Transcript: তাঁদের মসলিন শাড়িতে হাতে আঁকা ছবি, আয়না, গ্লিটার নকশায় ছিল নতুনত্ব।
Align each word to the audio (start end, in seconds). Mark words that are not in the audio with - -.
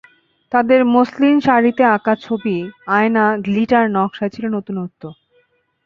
তাঁদের 0.51 0.81
মসলিন 0.95 1.35
শাড়িতে 1.39 1.83
হাতে 1.83 1.93
আঁকা 1.95 2.13
ছবি, 2.21 2.57
আয়না, 2.87 3.25
গ্লিটার 3.45 3.85
নকশায় 3.95 4.31
ছিল 4.35 4.45
নতুনত্ব। 4.55 5.01